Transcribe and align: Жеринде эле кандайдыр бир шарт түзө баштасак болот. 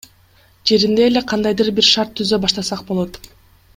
Жеринде 0.69 1.03
эле 1.09 1.23
кандайдыр 1.31 1.69
бир 1.81 1.89
шарт 1.91 2.17
түзө 2.21 2.41
баштасак 2.47 2.83
болот. 2.89 3.21